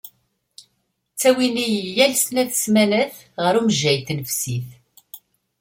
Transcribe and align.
Ttawin-iyi 1.13 1.85
yal 1.97 2.13
snat 2.23 2.51
n 2.55 2.59
smanat 2.63 3.15
ɣer 3.43 3.53
umejjay 3.59 3.97
n 4.01 4.05
tnefsit. 4.07 4.69